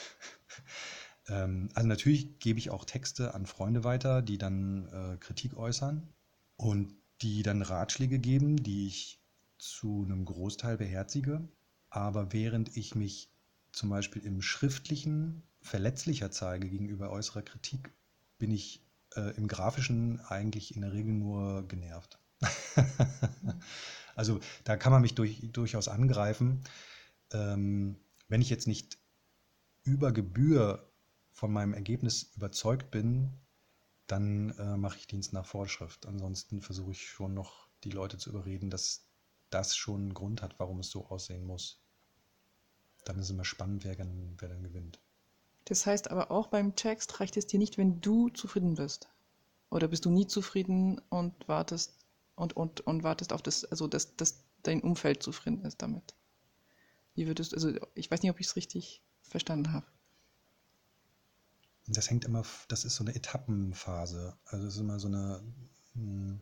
ähm, 1.28 1.68
also 1.74 1.86
natürlich 1.86 2.38
gebe 2.38 2.58
ich 2.58 2.70
auch 2.70 2.84
Texte 2.84 3.34
an 3.34 3.46
Freunde 3.46 3.84
weiter, 3.84 4.22
die 4.22 4.38
dann 4.38 4.88
äh, 4.88 5.16
Kritik 5.18 5.56
äußern 5.56 6.08
und 6.56 6.94
die 7.20 7.42
dann 7.42 7.62
Ratschläge 7.62 8.18
geben, 8.18 8.56
die 8.56 8.86
ich 8.86 9.20
zu 9.58 10.04
einem 10.04 10.24
Großteil 10.24 10.76
beherzige. 10.76 11.46
Aber 11.90 12.32
während 12.32 12.76
ich 12.76 12.94
mich 12.94 13.30
zum 13.72 13.90
Beispiel 13.90 14.22
im 14.24 14.42
Schriftlichen 14.42 15.42
verletzlicher 15.60 16.30
zeige 16.30 16.68
gegenüber 16.68 17.10
äußerer 17.10 17.42
Kritik, 17.42 17.92
bin 18.38 18.50
ich 18.50 18.84
äh, 19.14 19.36
im 19.36 19.46
Grafischen 19.46 20.20
eigentlich 20.20 20.74
in 20.74 20.82
der 20.82 20.92
Regel 20.92 21.12
nur 21.12 21.66
genervt. 21.68 22.18
also 24.14 24.40
da 24.64 24.76
kann 24.76 24.92
man 24.92 25.02
mich 25.02 25.14
durch, 25.14 25.40
durchaus 25.52 25.88
angreifen. 25.88 26.62
Ähm, 27.32 27.96
wenn 28.28 28.42
ich 28.42 28.50
jetzt 28.50 28.66
nicht 28.66 28.98
über 29.84 30.12
Gebühr 30.12 30.90
von 31.32 31.52
meinem 31.52 31.74
Ergebnis 31.74 32.32
überzeugt 32.36 32.90
bin, 32.90 33.32
dann 34.06 34.50
äh, 34.58 34.76
mache 34.76 34.98
ich 34.98 35.06
Dienst 35.06 35.32
nach 35.32 35.46
Vorschrift. 35.46 36.06
Ansonsten 36.06 36.60
versuche 36.60 36.92
ich 36.92 37.08
schon 37.08 37.34
noch 37.34 37.68
die 37.84 37.90
Leute 37.90 38.18
zu 38.18 38.30
überreden, 38.30 38.70
dass 38.70 39.06
das 39.50 39.76
schon 39.76 40.02
einen 40.02 40.14
Grund 40.14 40.42
hat, 40.42 40.58
warum 40.58 40.80
es 40.80 40.90
so 40.90 41.06
aussehen 41.06 41.44
muss 41.44 41.82
dann 43.04 43.18
ist 43.18 43.30
immer 43.30 43.44
spannend, 43.44 43.84
wer 43.84 43.96
wer 43.98 44.48
dann 44.48 44.62
gewinnt. 44.62 45.00
Das 45.64 45.86
heißt 45.86 46.10
aber 46.10 46.30
auch 46.30 46.48
beim 46.48 46.74
Text 46.74 47.20
reicht 47.20 47.36
es 47.36 47.46
dir 47.46 47.58
nicht, 47.58 47.78
wenn 47.78 48.00
du 48.00 48.28
zufrieden 48.30 48.74
bist. 48.74 49.08
Oder 49.70 49.88
bist 49.88 50.04
du 50.04 50.10
nie 50.10 50.26
zufrieden 50.26 51.00
und 51.08 51.48
wartest 51.48 52.01
und, 52.34 52.56
und, 52.56 52.80
und 52.80 53.02
wartest 53.02 53.32
auf 53.32 53.42
das, 53.42 53.64
also 53.64 53.86
dass, 53.86 54.16
dass 54.16 54.44
dein 54.62 54.80
Umfeld 54.80 55.22
zufrieden 55.22 55.64
ist 55.64 55.82
damit. 55.82 56.14
Wie 57.14 57.26
würdest 57.26 57.54
also 57.54 57.72
ich 57.94 58.10
weiß 58.10 58.22
nicht, 58.22 58.30
ob 58.30 58.40
ich 58.40 58.46
es 58.46 58.56
richtig 58.56 59.02
verstanden 59.22 59.72
habe. 59.72 59.86
Das 61.86 62.10
hängt 62.10 62.24
immer, 62.24 62.44
das 62.68 62.84
ist 62.84 62.94
so 62.94 63.04
eine 63.04 63.14
Etappenphase. 63.14 64.36
Also 64.44 64.66
es 64.66 64.74
ist 64.74 64.80
immer 64.80 65.00
so 65.00 65.08
eine, 65.08 65.42
hm, 65.94 66.40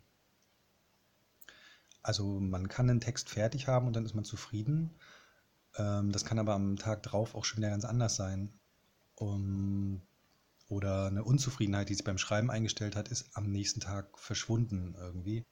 also 2.03 2.41
man 2.41 2.69
kann 2.69 2.89
einen 2.89 3.01
Text 3.01 3.29
fertig 3.29 3.67
haben 3.67 3.87
und 3.87 3.95
dann 3.95 4.05
ist 4.05 4.15
man 4.15 4.25
zufrieden. 4.25 4.95
Ähm, 5.77 6.13
das 6.13 6.25
kann 6.25 6.39
aber 6.39 6.55
am 6.55 6.77
Tag 6.77 7.03
drauf 7.03 7.35
auch 7.35 7.45
schon 7.45 7.59
wieder 7.59 7.71
ganz 7.71 7.85
anders 7.85 8.17
sein. 8.17 8.53
Oder 10.69 11.07
eine 11.07 11.25
Unzufriedenheit, 11.25 11.91
die 11.91 11.95
sich 11.95 12.05
beim 12.05 12.17
Schreiben 12.17 12.51
eingestellt 12.51 12.97
hat, 12.97 13.09
ist 13.09 13.37
am 13.37 13.51
nächsten 13.51 13.81
Tag 13.81 14.19
verschwunden 14.19 14.95
irgendwie. 14.97 15.45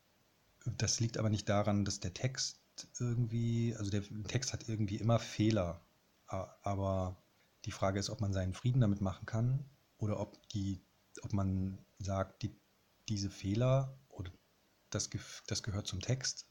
Das 0.77 1.01
liegt 1.01 1.19
aber 1.19 1.31
nicht 1.31 1.49
daran, 1.49 1.85
dass 1.85 2.01
der 2.01 2.15
Text 2.15 2.61
irgendwie, 2.99 3.75
also 3.77 3.91
der 3.91 4.03
Text 4.25 4.53
hat 4.53 4.69
irgendwie 4.69 4.97
immer 4.97 5.19
Fehler. 5.19 5.81
Aber 6.27 7.17
die 7.65 7.73
Frage 7.73 7.99
ist, 7.99 8.11
ob 8.11 8.21
man 8.21 8.33
seinen 8.33 8.53
Frieden 8.53 8.81
damit 8.81 9.01
machen 9.01 9.27
kann 9.27 9.65
oder 9.99 10.21
ob, 10.21 10.49
die, 10.51 10.81
ob 11.23 11.33
man 11.33 11.79
sagt, 11.99 12.43
die, 12.43 12.55
diese 13.09 13.31
Fehler 13.31 13.99
oder 14.09 14.31
das, 14.91 15.11
das 15.47 15.63
gehört 15.63 15.87
zum 15.87 16.01
Text 16.01 16.47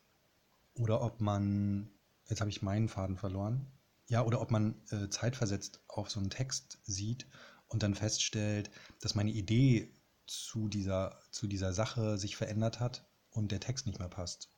oder 0.74 1.01
ob 1.01 1.21
man 1.21 1.89
Jetzt 2.29 2.41
habe 2.41 2.50
ich 2.50 2.62
meinen 2.62 2.89
Faden 2.89 3.17
verloren. 3.17 3.67
Ja, 4.09 4.24
oder 4.24 4.41
ob 4.41 4.51
man 4.51 4.75
äh, 4.91 5.09
zeitversetzt 5.09 5.81
auf 5.88 6.09
so 6.09 6.19
einen 6.19 6.29
Text 6.29 6.79
sieht 6.86 7.27
und 7.67 7.83
dann 7.83 7.95
feststellt, 7.95 8.69
dass 9.01 9.15
meine 9.15 9.31
Idee 9.31 9.93
zu 10.27 10.67
dieser, 10.69 11.19
zu 11.31 11.47
dieser 11.47 11.74
Sache 11.74 12.17
sich 12.17 12.36
verändert 12.36 12.79
hat 12.79 13.05
und 13.38 13.51
der 13.51 13.60
Text 13.60 13.86
nicht 13.86 14.00
mehr 14.00 14.10
passt. 14.10 14.50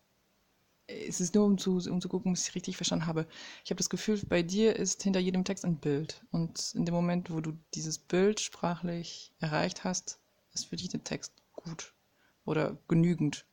Es 0.87 1.21
ist 1.21 1.35
nur, 1.35 1.45
um 1.45 1.57
zu, 1.57 1.77
um 1.77 2.01
zu 2.01 2.09
gucken, 2.09 2.31
ob 2.31 2.37
ich 2.37 2.47
es 2.47 2.55
richtig 2.55 2.75
verstanden 2.75 3.05
habe. 3.05 3.27
Ich 3.63 3.69
habe 3.69 3.77
das 3.77 3.89
Gefühl, 3.89 4.19
bei 4.27 4.41
dir 4.41 4.75
ist 4.75 5.03
hinter 5.03 5.19
jedem 5.19 5.43
Text 5.43 5.63
ein 5.63 5.77
Bild. 5.77 6.25
Und 6.31 6.73
in 6.73 6.85
dem 6.85 6.95
Moment, 6.95 7.29
wo 7.29 7.41
du 7.41 7.53
dieses 7.75 7.99
Bild 7.99 8.39
sprachlich 8.39 9.31
erreicht 9.39 9.83
hast, 9.83 10.19
ist 10.53 10.65
für 10.65 10.77
dich 10.77 10.89
der 10.89 11.03
Text 11.03 11.33
gut 11.53 11.93
oder 12.45 12.77
genügend. 12.87 13.45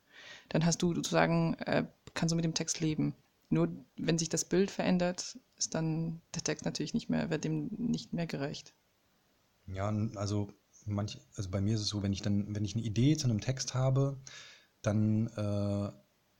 Dann 0.48 0.64
hast 0.64 0.80
du 0.80 0.94
sozusagen, 0.94 1.54
äh, 1.54 1.84
kannst 2.14 2.32
du 2.32 2.36
mit 2.36 2.44
dem 2.44 2.54
Text 2.54 2.80
leben. 2.80 3.14
Nur 3.50 3.68
wenn 3.96 4.18
sich 4.18 4.30
das 4.30 4.44
Bild 4.44 4.70
verändert, 4.70 5.38
ist 5.56 5.74
dann 5.74 6.20
der 6.34 6.42
Text 6.42 6.64
natürlich 6.64 6.94
nicht 6.94 7.10
mehr, 7.10 7.30
wird 7.30 7.44
dem 7.44 7.68
nicht 7.76 8.12
mehr 8.12 8.26
gerecht. 8.26 8.72
Ja, 9.66 9.88
also 10.14 10.48
manch, 10.86 11.18
also 11.36 11.50
bei 11.50 11.60
mir 11.60 11.74
ist 11.74 11.82
es 11.82 11.88
so, 11.88 12.02
wenn 12.02 12.12
ich 12.12 12.22
dann, 12.22 12.54
wenn 12.54 12.64
ich 12.64 12.74
eine 12.74 12.84
Idee 12.84 13.16
zu 13.16 13.26
einem 13.26 13.40
Text 13.40 13.74
habe, 13.74 14.16
dann, 14.86 15.26
äh, 15.28 15.92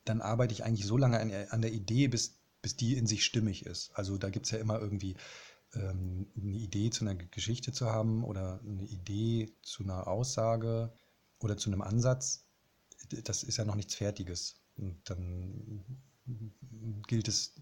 dann 0.05 0.21
arbeite 0.21 0.53
ich 0.53 0.63
eigentlich 0.63 0.85
so 0.85 0.97
lange 0.97 1.19
an, 1.19 1.31
an, 1.49 1.61
der 1.61 1.73
Idee, 1.73 2.07
bis, 2.07 2.39
bis 2.61 2.75
die 2.75 2.97
in 2.97 3.07
sich 3.07 3.25
stimmig 3.25 3.65
ist. 3.65 3.91
Also 3.93 4.17
da 4.17 4.29
gibt 4.29 4.45
es 4.45 4.51
ja 4.51 4.59
immer 4.59 4.79
irgendwie 4.79 5.15
ähm, 5.73 6.27
eine 6.35 6.57
Idee 6.57 6.89
zu 6.89 7.05
einer 7.05 7.15
Geschichte 7.15 7.71
zu 7.71 7.87
haben 7.87 8.23
oder 8.23 8.59
eine 8.65 8.85
Idee 8.85 9.53
zu 9.61 9.83
einer 9.83 10.07
Aussage 10.07 10.91
oder 11.39 11.57
zu 11.57 11.69
einem 11.69 11.81
Ansatz. 11.81 12.45
Das 13.23 13.43
ist 13.43 13.57
ja 13.57 13.65
noch 13.65 13.75
nichts 13.75 13.95
Fertiges. 13.95 14.55
Und 14.77 14.97
dann 15.09 15.83
gilt 17.07 17.27
es, 17.27 17.55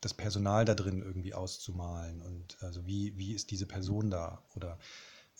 das 0.00 0.14
Personal 0.14 0.64
da 0.64 0.74
drin 0.74 1.02
irgendwie 1.02 1.34
auszumalen 1.34 2.22
und 2.22 2.62
also 2.62 2.86
wie, 2.86 3.16
wie 3.16 3.32
ist 3.32 3.50
diese 3.50 3.66
Person 3.66 4.10
da 4.10 4.44
oder 4.54 4.78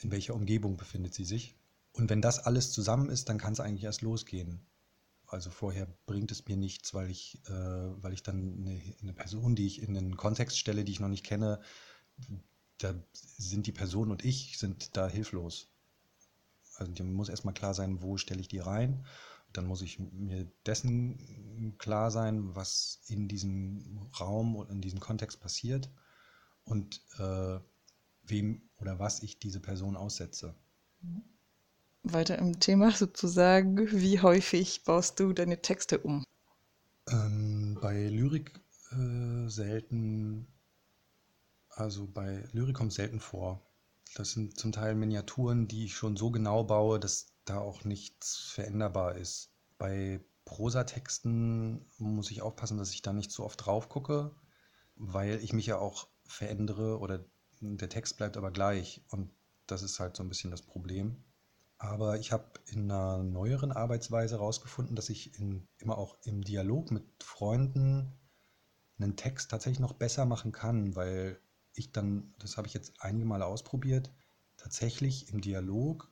in 0.01 0.11
welcher 0.11 0.35
Umgebung 0.35 0.77
befindet 0.77 1.15
sie 1.15 1.25
sich. 1.25 1.55
Und 1.93 2.11
wenn 2.11 2.23
das 2.23 2.41
alles 2.41 2.73
zusammen 2.73 3.09
ist, 3.09 3.29
dann 3.29 3.39
kann 3.39 3.53
es 3.53 3.61
eigentlich 3.61 3.85
erst 3.85 4.03
losgehen. 4.03 4.61
Also 5.29 5.51
vorher 5.51 5.87
bringt 6.07 6.31
es 6.33 6.47
mir 6.47 6.57
nichts, 6.57 6.95
weil 6.95 7.11
ich, 7.11 7.41
äh, 7.47 7.53
weil 8.03 8.13
ich 8.13 8.23
dann 8.23 8.59
eine, 8.61 8.81
eine, 9.03 9.13
Person, 9.13 9.55
die 9.55 9.67
ich 9.67 9.83
in 9.83 9.97
einen 9.97 10.17
Kontext 10.17 10.59
stelle, 10.59 10.85
die 10.85 10.93
ich 10.93 11.01
noch 11.01 11.09
nicht 11.09 11.25
kenne, 11.25 11.61
da 12.79 12.95
sind 13.13 13.67
die 13.67 13.73
Person 13.73 14.11
und 14.11 14.25
ich 14.25 14.59
sind 14.59 14.97
da 14.97 15.07
hilflos. 15.07 15.69
Also 16.77 16.93
dir 16.93 17.05
muss 17.05 17.29
erstmal 17.29 17.55
klar 17.55 17.75
sein, 17.75 18.03
wo 18.03 18.17
stelle 18.17 18.41
ich 18.41 18.49
die 18.49 18.61
rein 18.61 19.05
dann 19.53 19.67
muss 19.67 19.83
ich 19.83 19.99
mir 19.99 20.47
dessen 20.67 21.75
klar 21.79 22.11
sein, 22.11 22.55
was 22.55 23.01
in 23.07 23.29
diesem 23.29 23.99
Raum 24.21 24.57
und 24.57 24.71
in 24.71 24.81
diesem 24.81 25.01
Kontext 25.01 25.41
passiert 25.41 25.91
und 26.65 27.03
äh, 27.19 27.59
wem 28.23 28.63
oder 28.77 28.99
was 28.99 29.23
ich 29.23 29.39
diese 29.39 29.61
Person 29.61 29.97
aussetze. 29.97 30.55
Weiter 32.13 32.39
im 32.39 32.61
Thema 32.61 32.91
sozusagen, 32.97 33.91
wie 33.93 34.21
häufig 34.21 34.85
baust 34.85 35.21
du 35.21 35.33
deine 35.33 35.63
Texte 35.63 35.99
um? 35.99 36.25
Ähm, 37.09 37.79
bei 37.81 38.09
Lyrik 38.09 38.61
äh, 38.93 39.49
selten, 39.49 40.47
also 41.71 42.07
bei 42.07 42.49
Lyrik 42.53 42.77
kommt 42.77 42.93
selten 42.93 43.21
vor. 43.21 43.63
Das 44.15 44.33
sind 44.33 44.59
zum 44.59 44.73
Teil 44.73 44.95
Miniaturen, 44.95 45.69
die 45.69 45.85
ich 45.87 45.95
schon 45.95 46.17
so 46.17 46.31
genau 46.31 46.65
baue, 46.65 46.99
dass 47.01 47.33
da 47.45 47.59
auch 47.59 47.85
nichts 47.85 48.37
veränderbar 48.39 49.17
ist. 49.17 49.51
Bei 49.79 50.21
Prosatexten 50.45 51.85
muss 51.99 52.31
ich 52.31 52.43
aufpassen, 52.43 52.79
dass 52.79 52.93
ich 52.95 53.03
da 53.03 53.13
nicht 53.13 53.31
zu 53.31 53.45
oft 53.45 53.65
drauf 53.67 53.89
gucke, 53.89 54.35
weil 54.97 55.43
ich 55.43 55.53
mich 55.53 55.67
ja 55.67 55.79
auch 55.79 56.09
verändere 56.27 56.99
oder 56.99 57.25
der 57.61 57.89
Text 57.89 58.17
bleibt 58.17 58.37
aber 58.37 58.51
gleich 58.51 59.03
und 59.11 59.31
das 59.67 59.83
ist 59.83 60.01
halt 60.01 60.17
so 60.17 60.23
ein 60.23 60.29
bisschen 60.29 60.51
das 60.51 60.63
Problem. 60.63 61.23
Aber 61.79 62.19
ich 62.19 62.33
habe 62.33 62.51
in 62.67 62.91
einer 62.91 63.23
neueren 63.23 63.71
Arbeitsweise 63.71 64.37
herausgefunden, 64.37 64.97
dass 64.97 65.11
ich 65.11 65.39
in, 65.39 65.69
immer 65.79 65.97
auch 65.97 66.19
im 66.25 66.43
Dialog 66.43 66.91
mit 66.91 67.05
Freunden 67.23 68.13
einen 68.99 69.17
Text 69.17 69.51
tatsächlich 69.51 69.79
noch 69.79 69.93
besser 69.93 70.25
machen 70.25 70.51
kann, 70.51 70.97
weil 70.97 71.41
ich 71.73 71.93
dann, 71.93 72.35
das 72.39 72.57
habe 72.57 72.67
ich 72.67 72.75
jetzt 72.75 72.95
einige 73.01 73.25
Male 73.25 73.47
ausprobiert, 73.47 74.13
tatsächlich 74.57 75.33
im 75.33 75.41
Dialog 75.41 76.11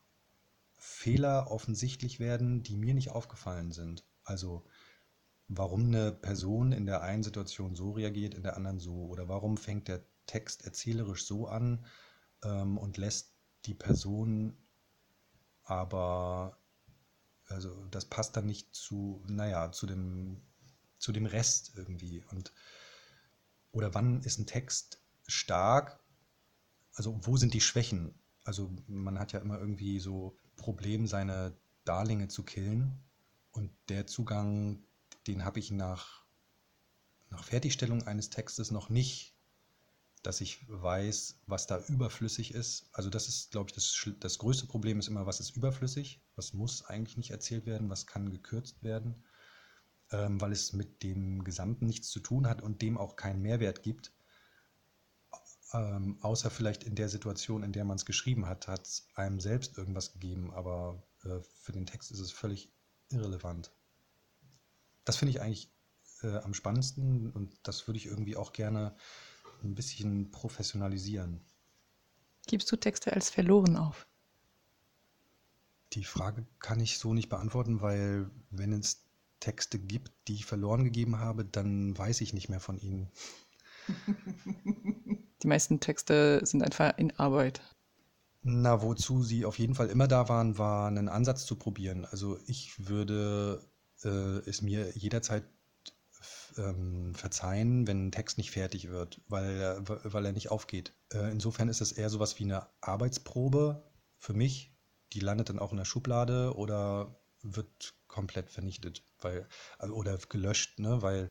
Fehler 0.76 1.50
offensichtlich 1.50 2.20
werden, 2.20 2.62
die 2.62 2.76
mir 2.76 2.94
nicht 2.94 3.10
aufgefallen 3.10 3.72
sind. 3.72 4.06
Also 4.22 4.64
warum 5.48 5.86
eine 5.86 6.12
Person 6.12 6.70
in 6.70 6.86
der 6.86 7.02
einen 7.02 7.24
Situation 7.24 7.74
so 7.74 7.92
reagiert, 7.92 8.34
in 8.34 8.42
der 8.42 8.56
anderen 8.56 8.78
so. 8.78 9.06
Oder 9.06 9.28
warum 9.28 9.56
fängt 9.56 9.88
der 9.88 10.04
Text 10.26 10.64
erzählerisch 10.64 11.26
so 11.26 11.48
an 11.48 11.84
ähm, 12.44 12.78
und 12.78 12.98
lässt 12.98 13.34
die 13.64 13.74
Person 13.74 14.56
aber, 15.66 16.58
also 17.48 17.86
das 17.90 18.04
passt 18.06 18.36
dann 18.36 18.46
nicht 18.46 18.74
zu, 18.74 19.22
naja, 19.28 19.72
zu 19.72 19.86
dem, 19.86 20.40
zu 20.98 21.12
dem 21.12 21.26
Rest 21.26 21.72
irgendwie. 21.76 22.24
Und, 22.30 22.52
oder 23.72 23.94
wann 23.94 24.22
ist 24.22 24.38
ein 24.38 24.46
Text 24.46 25.02
stark? 25.26 26.00
Also 26.94 27.18
wo 27.22 27.36
sind 27.36 27.52
die 27.52 27.60
Schwächen? 27.60 28.14
Also 28.44 28.72
man 28.86 29.18
hat 29.18 29.32
ja 29.32 29.40
immer 29.40 29.58
irgendwie 29.58 29.98
so 30.00 30.38
Problem, 30.56 31.06
seine 31.06 31.56
Darlinge 31.84 32.28
zu 32.28 32.44
killen. 32.44 33.04
Und 33.50 33.70
der 33.88 34.06
Zugang, 34.06 34.84
den 35.26 35.44
habe 35.44 35.58
ich 35.58 35.70
nach, 35.72 36.24
nach 37.30 37.44
Fertigstellung 37.44 38.06
eines 38.06 38.30
Textes 38.30 38.70
noch 38.70 38.88
nicht, 38.88 39.35
dass 40.22 40.40
ich 40.40 40.64
weiß, 40.68 41.40
was 41.46 41.66
da 41.66 41.78
überflüssig 41.86 42.54
ist. 42.54 42.88
Also 42.92 43.10
das 43.10 43.28
ist, 43.28 43.52
glaube 43.52 43.70
ich, 43.70 43.74
das, 43.74 43.94
das 44.20 44.38
größte 44.38 44.66
Problem 44.66 44.98
ist 44.98 45.08
immer, 45.08 45.26
was 45.26 45.40
ist 45.40 45.56
überflüssig, 45.56 46.20
was 46.34 46.52
muss 46.52 46.84
eigentlich 46.84 47.16
nicht 47.16 47.30
erzählt 47.30 47.66
werden, 47.66 47.90
was 47.90 48.06
kann 48.06 48.30
gekürzt 48.30 48.82
werden, 48.82 49.24
ähm, 50.10 50.40
weil 50.40 50.52
es 50.52 50.72
mit 50.72 51.02
dem 51.02 51.44
Gesamten 51.44 51.86
nichts 51.86 52.10
zu 52.10 52.20
tun 52.20 52.48
hat 52.48 52.62
und 52.62 52.82
dem 52.82 52.98
auch 52.98 53.16
keinen 53.16 53.42
Mehrwert 53.42 53.82
gibt. 53.82 54.12
Ähm, 55.72 56.18
außer 56.22 56.50
vielleicht 56.50 56.84
in 56.84 56.94
der 56.94 57.08
Situation, 57.08 57.62
in 57.62 57.72
der 57.72 57.84
man 57.84 57.96
es 57.96 58.06
geschrieben 58.06 58.46
hat, 58.46 58.68
hat 58.68 58.86
es 58.86 59.08
einem 59.14 59.40
selbst 59.40 59.76
irgendwas 59.76 60.12
gegeben, 60.12 60.52
aber 60.54 61.02
äh, 61.24 61.40
für 61.60 61.72
den 61.72 61.86
Text 61.86 62.10
ist 62.10 62.20
es 62.20 62.30
völlig 62.30 62.72
irrelevant. 63.10 63.72
Das 65.04 65.16
finde 65.16 65.30
ich 65.30 65.40
eigentlich 65.40 65.72
äh, 66.22 66.38
am 66.38 66.54
spannendsten 66.54 67.30
und 67.30 67.56
das 67.62 67.86
würde 67.86 67.98
ich 67.98 68.06
irgendwie 68.06 68.36
auch 68.36 68.52
gerne 68.52 68.96
ein 69.66 69.74
bisschen 69.74 70.30
professionalisieren. 70.30 71.40
Gibst 72.46 72.70
du 72.70 72.76
Texte 72.76 73.12
als 73.12 73.30
verloren 73.30 73.76
auf? 73.76 74.06
Die 75.92 76.04
Frage 76.04 76.46
kann 76.58 76.80
ich 76.80 76.98
so 76.98 77.14
nicht 77.14 77.28
beantworten, 77.28 77.80
weil 77.80 78.30
wenn 78.50 78.72
es 78.72 79.04
Texte 79.40 79.78
gibt, 79.78 80.12
die 80.28 80.34
ich 80.34 80.46
verloren 80.46 80.84
gegeben 80.84 81.18
habe, 81.18 81.44
dann 81.44 81.96
weiß 81.96 82.20
ich 82.20 82.32
nicht 82.32 82.48
mehr 82.48 82.60
von 82.60 82.78
ihnen. 82.78 83.10
Die 85.42 85.48
meisten 85.48 85.80
Texte 85.80 86.40
sind 86.44 86.62
einfach 86.62 86.96
in 86.98 87.16
Arbeit. 87.18 87.60
Na, 88.42 88.82
wozu 88.82 89.22
sie 89.22 89.44
auf 89.44 89.58
jeden 89.58 89.74
Fall 89.74 89.88
immer 89.88 90.08
da 90.08 90.28
waren, 90.28 90.56
war 90.56 90.88
einen 90.88 91.08
Ansatz 91.08 91.46
zu 91.46 91.56
probieren. 91.56 92.04
Also 92.04 92.38
ich 92.46 92.88
würde 92.88 93.62
äh, 94.04 94.38
es 94.48 94.62
mir 94.62 94.90
jederzeit 94.96 95.44
ähm, 96.58 97.14
verzeihen, 97.14 97.86
wenn 97.86 98.08
ein 98.08 98.12
Text 98.12 98.38
nicht 98.38 98.50
fertig 98.50 98.88
wird, 98.88 99.20
weil 99.28 99.56
er, 99.56 99.88
weil 99.88 100.26
er 100.26 100.32
nicht 100.32 100.50
aufgeht. 100.50 100.92
Äh, 101.12 101.30
insofern 101.30 101.68
ist 101.68 101.80
es 101.80 101.92
eher 101.92 102.10
sowas 102.10 102.38
wie 102.38 102.44
eine 102.44 102.66
Arbeitsprobe 102.80 103.82
für 104.18 104.32
mich. 104.32 104.74
Die 105.12 105.20
landet 105.20 105.48
dann 105.48 105.58
auch 105.58 105.72
in 105.72 105.78
der 105.78 105.84
Schublade 105.84 106.54
oder 106.56 107.16
wird 107.42 107.94
komplett 108.08 108.50
vernichtet, 108.50 109.02
weil, 109.20 109.46
also, 109.78 109.94
oder 109.94 110.16
gelöscht, 110.16 110.78
ne? 110.78 111.02
weil 111.02 111.28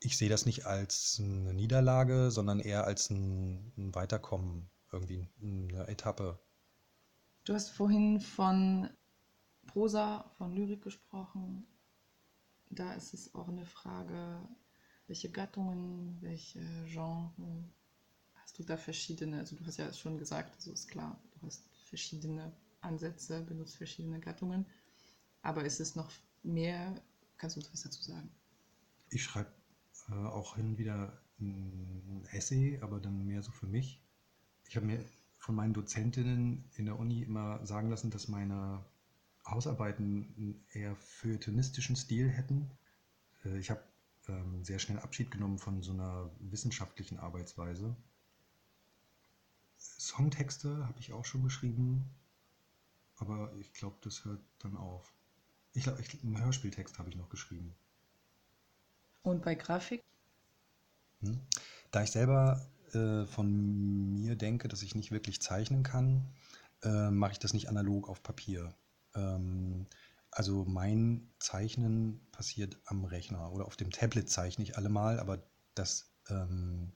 ich 0.00 0.18
sehe 0.18 0.28
das 0.28 0.46
nicht 0.46 0.66
als 0.66 1.18
eine 1.18 1.54
Niederlage, 1.54 2.30
sondern 2.30 2.60
eher 2.60 2.84
als 2.84 3.10
ein, 3.10 3.72
ein 3.76 3.94
Weiterkommen, 3.94 4.68
irgendwie 4.92 5.28
eine 5.40 5.88
Etappe. 5.88 6.38
Du 7.44 7.54
hast 7.54 7.70
vorhin 7.70 8.20
von 8.20 8.90
Prosa, 9.66 10.30
von 10.36 10.54
Lyrik 10.54 10.82
gesprochen. 10.82 11.66
Da 12.70 12.92
ist 12.94 13.14
es 13.14 13.34
auch 13.34 13.48
eine 13.48 13.66
Frage, 13.66 14.40
welche 15.06 15.30
Gattungen, 15.30 16.18
welche 16.20 16.60
Genres 16.86 17.32
hast 18.44 18.58
du 18.58 18.62
da 18.62 18.76
verschiedene? 18.76 19.38
Also 19.38 19.56
du 19.56 19.66
hast 19.66 19.78
ja 19.78 19.92
schon 19.92 20.18
gesagt, 20.18 20.60
so 20.60 20.72
ist 20.72 20.88
klar, 20.88 21.20
du 21.40 21.46
hast 21.46 21.64
verschiedene 21.88 22.52
Ansätze, 22.80 23.42
benutzt 23.42 23.76
verschiedene 23.76 24.20
Gattungen. 24.20 24.66
Aber 25.42 25.64
ist 25.64 25.80
es 25.80 25.96
noch 25.96 26.10
mehr? 26.42 26.94
Kannst 27.36 27.56
du 27.56 27.60
uns 27.60 27.72
was 27.72 27.82
dazu 27.82 28.02
sagen? 28.02 28.30
Ich 29.10 29.24
schreibe 29.24 29.50
äh, 30.08 30.14
auch 30.14 30.56
hin 30.56 30.66
und 30.66 30.78
wieder 30.78 31.20
ein 31.40 32.26
Essay, 32.32 32.78
aber 32.80 33.00
dann 33.00 33.26
mehr 33.26 33.42
so 33.42 33.50
für 33.50 33.66
mich. 33.66 34.02
Ich 34.68 34.76
habe 34.76 34.86
mir 34.86 35.04
von 35.38 35.54
meinen 35.54 35.74
Dozentinnen 35.74 36.70
in 36.76 36.86
der 36.86 36.98
Uni 36.98 37.22
immer 37.22 37.64
sagen 37.66 37.90
lassen, 37.90 38.10
dass 38.10 38.28
meine 38.28 38.84
Hausarbeiten 39.46 40.34
einen 40.36 40.64
eher 40.72 40.96
feuilletonistischen 40.96 41.96
Stil 41.96 42.28
hätten. 42.28 42.70
Äh, 43.44 43.58
ich 43.58 43.70
habe 43.70 43.82
ähm, 44.28 44.64
sehr 44.64 44.78
schnell 44.78 44.98
Abschied 44.98 45.30
genommen 45.30 45.58
von 45.58 45.82
so 45.82 45.92
einer 45.92 46.30
wissenschaftlichen 46.38 47.18
Arbeitsweise. 47.18 47.94
Songtexte 49.78 50.86
habe 50.86 50.98
ich 51.00 51.12
auch 51.12 51.24
schon 51.24 51.42
geschrieben, 51.44 52.04
aber 53.16 53.52
ich 53.60 53.72
glaube, 53.72 53.96
das 54.02 54.24
hört 54.24 54.40
dann 54.60 54.76
auf. 54.76 55.12
Ich 55.72 55.82
glaube, 55.82 56.02
einen 56.22 56.42
Hörspieltext 56.42 56.98
habe 56.98 57.10
ich 57.10 57.16
noch 57.16 57.28
geschrieben. 57.28 57.74
Und 59.22 59.42
bei 59.42 59.54
Grafik? 59.54 60.02
Hm? 61.20 61.40
Da 61.90 62.02
ich 62.02 62.10
selber 62.10 62.64
äh, 62.92 63.24
von 63.26 64.12
mir 64.12 64.36
denke, 64.36 64.68
dass 64.68 64.82
ich 64.82 64.94
nicht 64.94 65.10
wirklich 65.10 65.40
zeichnen 65.40 65.82
kann, 65.82 66.26
äh, 66.82 67.10
mache 67.10 67.32
ich 67.32 67.38
das 67.38 67.52
nicht 67.52 67.68
analog 67.68 68.08
auf 68.08 68.22
Papier. 68.22 68.74
Ähm, 69.14 69.86
also 70.34 70.64
mein 70.64 71.30
Zeichnen 71.38 72.26
passiert 72.32 72.80
am 72.86 73.04
Rechner 73.04 73.52
oder 73.52 73.66
auf 73.66 73.76
dem 73.76 73.92
Tablet 73.92 74.28
zeichne 74.28 74.64
ich 74.64 74.76
allemal, 74.76 75.20
aber 75.20 75.46
das, 75.76 76.12
ähm, 76.28 76.92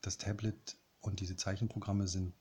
das 0.00 0.16
Tablet 0.16 0.78
und 1.00 1.20
diese 1.20 1.36
Zeichenprogramme 1.36 2.08
sind, 2.08 2.34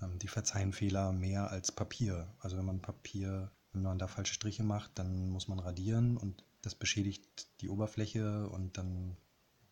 ähm, 0.00 0.20
die 0.20 0.28
verzeihen 0.28 0.72
Fehler 0.72 1.12
mehr 1.12 1.50
als 1.50 1.72
Papier. 1.72 2.32
Also 2.38 2.56
wenn 2.56 2.64
man 2.64 2.80
Papier, 2.80 3.50
wenn 3.72 3.82
man 3.82 3.98
da 3.98 4.06
falsche 4.06 4.34
Striche 4.34 4.62
macht, 4.62 4.92
dann 5.00 5.30
muss 5.30 5.48
man 5.48 5.58
radieren 5.58 6.16
und 6.16 6.44
das 6.62 6.76
beschädigt 6.76 7.48
die 7.60 7.68
Oberfläche 7.68 8.48
und 8.50 8.78
dann 8.78 9.16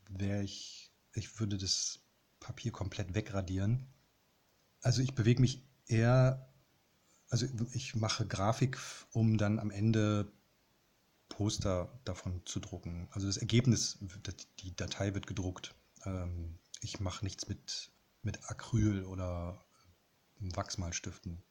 wäre 0.09 0.43
ich, 0.43 0.93
ich 1.15 1.39
würde 1.39 1.57
das 1.57 2.01
Papier 2.41 2.73
komplett 2.73 3.15
wegradieren. 3.15 3.87
Also 4.83 5.03
ich 5.03 5.15
bewege 5.15 5.41
mich 5.41 5.65
eher 5.87 6.53
also 7.29 7.47
ich 7.73 7.95
mache 7.95 8.27
Grafik, 8.27 8.79
um 9.12 9.39
dann 9.39 9.59
am 9.59 9.71
Ende 9.71 10.31
Poster 11.29 11.89
davon 12.05 12.43
zu 12.45 12.61
drucken. 12.61 13.09
Also 13.11 13.27
das 13.27 13.37
Ergebnis, 13.37 13.99
die 14.61 14.75
Datei 14.77 15.15
wird 15.15 15.27
gedruckt. 15.27 15.75
Ähm, 16.05 16.59
ich 16.81 17.01
mache 17.01 17.25
nichts 17.25 17.49
mit, 17.49 17.91
mit 18.23 18.51
Acryl 18.51 19.05
oder 19.05 19.65
Wachsmalstiften. 20.39 21.43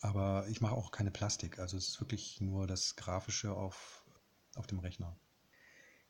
Aber 0.00 0.46
ich 0.48 0.60
mache 0.60 0.74
auch 0.74 0.92
keine 0.92 1.10
Plastik. 1.10 1.58
Also 1.58 1.76
es 1.76 1.88
ist 1.88 2.00
wirklich 2.00 2.40
nur 2.40 2.66
das 2.66 2.96
Grafische 2.96 3.52
auf, 3.52 4.04
auf 4.54 4.66
dem 4.66 4.78
Rechner. 4.78 5.16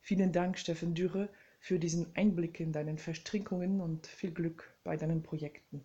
Vielen 0.02 0.32
Dank, 0.32 0.58
Steffen 0.58 0.94
Dürre, 0.94 1.28
für 1.58 1.78
diesen 1.78 2.14
Einblick 2.14 2.60
in 2.60 2.72
deinen 2.72 2.98
Verstrickungen 2.98 3.80
und 3.80 4.06
viel 4.06 4.32
Glück 4.32 4.74
bei 4.84 4.96
deinen 4.96 5.22
Projekten. 5.22 5.84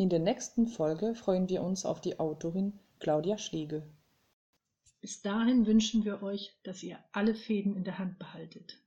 In 0.00 0.08
der 0.08 0.18
nächsten 0.18 0.66
Folge 0.66 1.14
freuen 1.14 1.48
wir 1.50 1.62
uns 1.62 1.84
auf 1.84 2.00
die 2.00 2.18
Autorin 2.18 2.80
Claudia 3.00 3.36
Schlegel. 3.36 3.86
Bis 5.02 5.20
dahin 5.20 5.66
wünschen 5.66 6.06
wir 6.06 6.22
euch, 6.22 6.58
dass 6.64 6.82
ihr 6.82 6.98
alle 7.12 7.34
Fäden 7.34 7.76
in 7.76 7.84
der 7.84 7.98
Hand 7.98 8.18
behaltet. 8.18 8.82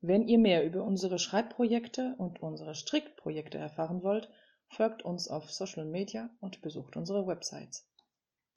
Wenn 0.00 0.26
ihr 0.26 0.38
mehr 0.38 0.64
über 0.64 0.82
unsere 0.82 1.18
Schreibprojekte 1.18 2.14
und 2.16 2.40
unsere 2.40 2.74
Strickprojekte 2.74 3.58
erfahren 3.58 4.02
wollt, 4.02 4.30
folgt 4.68 5.04
uns 5.04 5.28
auf 5.28 5.50
Social 5.50 5.84
Media 5.84 6.30
und 6.40 6.62
besucht 6.62 6.96
unsere 6.96 7.26
Websites. 7.26 7.86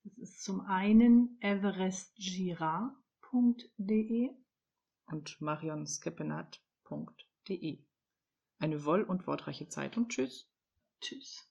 Das 0.06 0.17
ist 0.19 0.41
zum 0.41 0.62
einen 0.62 1.38
everestgira.de 1.41 4.30
und 5.08 5.41
marionskepenat.de. 5.41 7.84
Eine 8.60 8.86
woll- 8.86 9.04
und 9.04 9.28
wortreiche 9.28 9.67
Zeit 9.67 9.98
und 9.98 10.08
tschüss. 10.08 10.50
Tschüss. 11.02 11.50